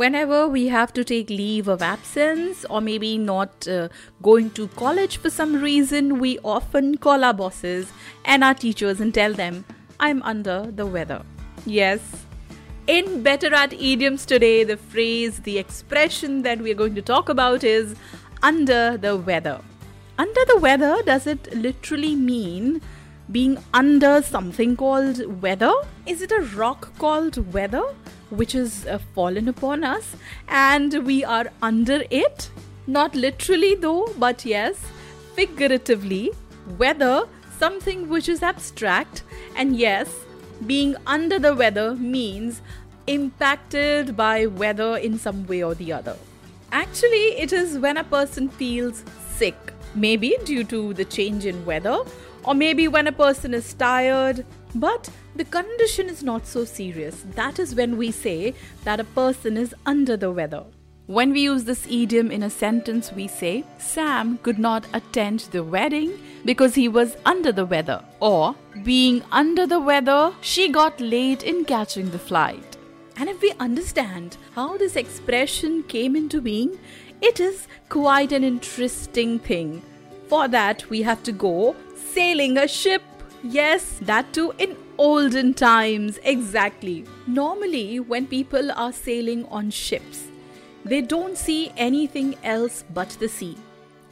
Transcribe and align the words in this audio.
Whenever 0.00 0.48
we 0.48 0.68
have 0.68 0.94
to 0.94 1.04
take 1.04 1.28
leave 1.28 1.68
of 1.68 1.82
absence 1.82 2.64
or 2.70 2.80
maybe 2.80 3.18
not 3.18 3.68
uh, 3.68 3.90
going 4.22 4.48
to 4.52 4.66
college 4.68 5.18
for 5.18 5.28
some 5.28 5.56
reason, 5.56 6.18
we 6.18 6.38
often 6.38 6.96
call 6.96 7.22
our 7.22 7.34
bosses 7.34 7.92
and 8.24 8.42
our 8.42 8.54
teachers 8.54 8.98
and 8.98 9.12
tell 9.12 9.34
them, 9.34 9.62
I'm 10.00 10.22
under 10.22 10.72
the 10.74 10.86
weather. 10.86 11.22
Yes. 11.66 12.00
In 12.86 13.22
Better 13.22 13.54
at 13.54 13.74
Idioms 13.74 14.24
today, 14.24 14.64
the 14.64 14.78
phrase, 14.78 15.40
the 15.40 15.58
expression 15.58 16.40
that 16.44 16.62
we're 16.62 16.80
going 16.82 16.94
to 16.94 17.02
talk 17.02 17.28
about 17.28 17.62
is 17.62 17.94
under 18.42 18.96
the 18.96 19.18
weather. 19.18 19.60
Under 20.16 20.44
the 20.46 20.56
weather, 20.56 21.02
does 21.04 21.26
it 21.26 21.54
literally 21.54 22.16
mean 22.16 22.80
being 23.30 23.58
under 23.74 24.22
something 24.22 24.78
called 24.78 25.42
weather? 25.42 25.74
Is 26.06 26.22
it 26.22 26.32
a 26.32 26.40
rock 26.56 26.96
called 26.96 27.52
weather 27.52 27.84
which 28.30 28.52
has 28.52 28.86
uh, 28.86 28.98
fallen 29.14 29.48
upon 29.48 29.84
us 29.84 30.16
and 30.48 31.04
we 31.04 31.24
are 31.24 31.46
under 31.62 32.04
it? 32.10 32.50
Not 32.86 33.14
literally, 33.14 33.74
though, 33.74 34.12
but 34.18 34.44
yes, 34.44 34.76
figuratively, 35.34 36.30
weather, 36.78 37.28
something 37.58 38.08
which 38.08 38.28
is 38.28 38.42
abstract, 38.42 39.22
and 39.54 39.76
yes, 39.76 40.12
being 40.66 40.96
under 41.06 41.38
the 41.38 41.54
weather 41.54 41.94
means 41.94 42.62
impacted 43.06 44.16
by 44.16 44.46
weather 44.46 44.96
in 44.96 45.18
some 45.18 45.46
way 45.46 45.62
or 45.62 45.74
the 45.74 45.92
other. 45.92 46.16
Actually, 46.72 47.38
it 47.38 47.52
is 47.52 47.78
when 47.78 47.96
a 47.96 48.04
person 48.04 48.48
feels 48.48 49.04
sick, 49.36 49.56
maybe 49.94 50.36
due 50.44 50.64
to 50.64 50.94
the 50.94 51.04
change 51.04 51.46
in 51.46 51.64
weather, 51.64 51.98
or 52.44 52.54
maybe 52.54 52.88
when 52.88 53.06
a 53.06 53.12
person 53.12 53.54
is 53.54 53.74
tired, 53.74 54.44
but 54.74 55.10
the 55.36 55.44
condition 55.44 56.08
is 56.08 56.22
not 56.22 56.46
so 56.46 56.64
serious. 56.64 57.24
That 57.34 57.58
is 57.58 57.74
when 57.74 57.96
we 57.96 58.10
say 58.10 58.54
that 58.84 59.00
a 59.00 59.04
person 59.04 59.56
is 59.56 59.74
under 59.86 60.16
the 60.16 60.30
weather. 60.30 60.64
When 61.06 61.32
we 61.32 61.40
use 61.40 61.64
this 61.64 61.86
idiom 61.88 62.30
in 62.30 62.44
a 62.44 62.50
sentence, 62.50 63.12
we 63.12 63.26
say, 63.26 63.64
Sam 63.78 64.38
could 64.44 64.58
not 64.58 64.86
attend 64.92 65.40
the 65.50 65.64
wedding 65.64 66.12
because 66.44 66.76
he 66.76 66.88
was 66.88 67.16
under 67.26 67.50
the 67.50 67.66
weather. 67.66 68.04
Or, 68.20 68.54
being 68.84 69.24
under 69.32 69.66
the 69.66 69.80
weather, 69.80 70.32
she 70.40 70.68
got 70.68 71.00
late 71.00 71.42
in 71.42 71.64
catching 71.64 72.10
the 72.10 72.18
flight. 72.18 72.76
And 73.16 73.28
if 73.28 73.42
we 73.42 73.52
understand 73.58 74.36
how 74.54 74.76
this 74.76 74.94
expression 74.94 75.82
came 75.82 76.14
into 76.14 76.40
being, 76.40 76.78
it 77.20 77.40
is 77.40 77.66
quite 77.88 78.30
an 78.30 78.44
interesting 78.44 79.40
thing. 79.40 79.82
For 80.28 80.46
that, 80.46 80.88
we 80.88 81.02
have 81.02 81.22
to 81.24 81.32
go 81.32 81.74
sailing 81.96 82.56
a 82.56 82.68
ship. 82.68 83.02
Yes, 83.42 83.98
that 84.02 84.32
too 84.32 84.54
in 84.58 84.76
olden 85.00 85.54
times. 85.54 86.18
Exactly. 86.22 87.06
Normally, 87.26 88.00
when 88.00 88.26
people 88.26 88.70
are 88.72 88.92
sailing 88.92 89.46
on 89.46 89.70
ships, 89.70 90.26
they 90.84 91.00
don't 91.00 91.38
see 91.38 91.72
anything 91.76 92.36
else 92.44 92.84
but 92.92 93.08
the 93.18 93.28
sea. 93.28 93.56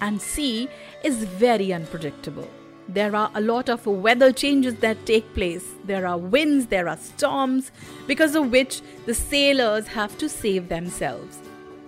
And 0.00 0.20
sea 0.20 0.68
is 1.04 1.24
very 1.24 1.72
unpredictable. 1.74 2.48
There 2.88 3.14
are 3.14 3.30
a 3.34 3.40
lot 3.42 3.68
of 3.68 3.86
weather 3.86 4.32
changes 4.32 4.76
that 4.76 5.04
take 5.04 5.34
place. 5.34 5.64
There 5.84 6.06
are 6.06 6.16
winds, 6.16 6.68
there 6.68 6.88
are 6.88 6.96
storms, 6.96 7.70
because 8.06 8.34
of 8.34 8.50
which 8.50 8.80
the 9.04 9.12
sailors 9.14 9.88
have 9.88 10.16
to 10.18 10.28
save 10.28 10.70
themselves. 10.70 11.38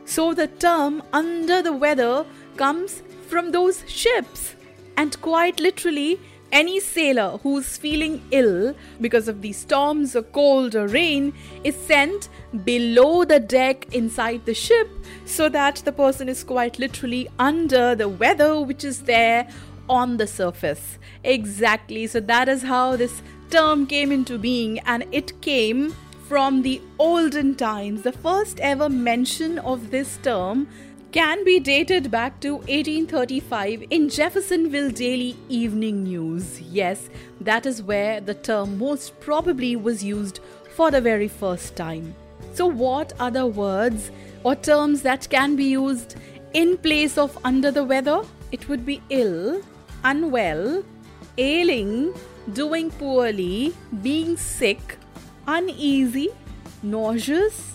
So 0.05 0.35
the 0.35 0.49
term 0.49 1.03
under 1.15 1.63
the 1.63 1.73
weather 1.73 2.27
comes 2.59 3.03
from 3.29 3.53
those 3.53 3.83
ships. 3.87 4.57
And 4.99 5.19
quite 5.23 5.59
literally, 5.59 6.21
any 6.53 6.81
sailor 6.81 7.39
who's 7.43 7.77
feeling 7.77 8.23
ill 8.31 8.75
because 9.01 9.29
of 9.29 9.43
the 9.43 9.53
storms 9.53 10.17
or 10.17 10.23
cold 10.23 10.75
or 10.75 10.87
rain 10.89 11.33
is 11.65 11.77
sent 11.77 12.29
below 12.65 13.25
the 13.25 13.41
deck 13.41 13.95
inside 13.95 14.45
the 14.45 14.55
ship 14.55 14.89
so 15.25 15.49
that 15.49 15.77
the 15.85 15.93
person 15.93 16.29
is 16.29 16.43
quite 16.45 16.79
literally 16.79 17.29
under 17.39 17.95
the 17.95 18.09
weather 18.09 18.61
which 18.61 18.85
is 18.85 19.03
there 19.03 19.49
on 19.89 20.17
the 20.17 20.27
surface. 20.27 20.99
Exactly. 21.25 22.07
So 22.07 22.21
that 22.21 22.49
is 22.49 22.63
how 22.63 22.97
this 22.97 23.23
term 23.51 23.87
came 23.87 24.13
into 24.13 24.39
being 24.39 24.79
and 24.81 25.05
it 25.11 25.41
came 25.41 25.95
from 26.29 26.63
the 26.63 26.81
olden 27.01 27.57
times. 27.57 28.03
The 28.03 28.13
first 28.13 28.61
ever 28.61 28.89
mention 28.89 29.59
of 29.59 29.91
this 29.91 30.17
term 30.23 30.69
can 31.13 31.43
be 31.45 31.59
dated 31.59 32.09
back 32.09 32.39
to 32.39 32.55
1835 32.55 33.83
in 33.91 34.09
Jeffersonville 34.09 34.91
Daily 34.91 35.35
Evening 35.49 36.05
News. 36.05 36.61
Yes, 36.61 37.11
that 37.41 37.67
is 37.67 37.83
where 37.83 38.21
the 38.21 38.35
term 38.35 38.79
most 38.79 39.19
probably 39.19 39.75
was 39.75 40.05
used 40.05 40.39
for 40.77 40.93
the 40.93 41.01
very 41.01 41.27
first 41.27 41.75
time. 41.75 42.15
So, 42.55 42.67
what 42.67 43.13
are 43.19 43.31
the 43.33 43.45
words 43.45 44.13
or 44.45 44.55
terms 44.55 45.03
that 45.03 45.29
can 45.29 45.57
be 45.57 45.65
used 45.65 46.15
in 46.53 46.79
place 46.79 47.19
of 47.19 47.37
under 47.45 47.73
the 47.73 47.83
weather? 47.83 48.23
It 48.53 48.69
would 48.69 48.87
be 48.87 49.03
ill, 49.11 49.63
unwell, 50.05 50.85
ailing, 51.39 52.15
doing 52.53 52.89
poorly, 52.93 53.75
being 54.01 54.37
sick, 54.37 54.97
uneasy, 55.49 56.29
nauseous, 56.85 57.73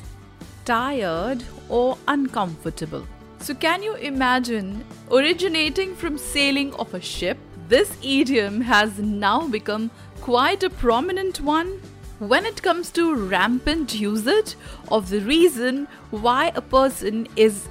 tired, 0.63 1.43
or 1.67 1.97
uncomfortable. 2.07 3.05
So, 3.45 3.53
can 3.53 3.83
you 3.83 3.93
imagine 3.93 4.83
originating 5.11 5.95
from 5.95 6.17
sailing 6.17 6.73
of 6.73 6.95
a 6.95 6.99
ship? 6.99 7.37
This 7.69 7.95
idiom 8.01 8.61
has 8.61 8.97
now 8.97 9.47
become 9.47 9.91
quite 10.19 10.63
a 10.63 10.69
prominent 10.71 11.41
one 11.41 11.79
when 12.17 12.47
it 12.47 12.63
comes 12.63 12.89
to 12.93 13.13
rampant 13.13 13.93
usage 13.93 14.55
of 14.91 15.11
the 15.11 15.19
reason 15.19 15.87
why 16.09 16.53
a 16.55 16.61
person 16.63 17.27
is 17.35 17.67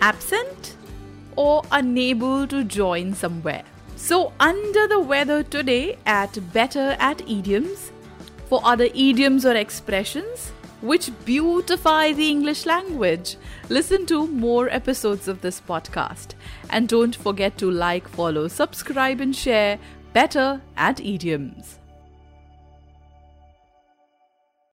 absent 0.00 0.76
or 1.34 1.64
unable 1.72 2.46
to 2.46 2.62
join 2.62 3.12
somewhere. 3.12 3.64
So, 3.96 4.32
under 4.38 4.86
the 4.86 5.00
weather 5.00 5.42
today 5.42 5.98
at 6.06 6.38
Better 6.52 6.96
at 7.00 7.28
Idioms, 7.28 7.90
for 8.48 8.60
other 8.62 8.88
idioms 8.94 9.44
or 9.44 9.56
expressions 9.56 10.52
which 10.80 11.10
beautify 11.24 12.12
the 12.12 12.28
English 12.28 12.66
language, 12.66 13.36
listen 13.68 14.06
to 14.06 14.26
more 14.26 14.68
episodes 14.68 15.28
of 15.28 15.40
this 15.40 15.60
podcast. 15.60 16.34
And 16.70 16.88
don't 16.88 17.16
forget 17.16 17.58
to 17.58 17.70
like, 17.70 18.08
follow, 18.08 18.48
subscribe, 18.48 19.20
and 19.20 19.34
share 19.34 19.78
Better 20.12 20.60
at 20.76 21.00
Idioms. 21.00 21.78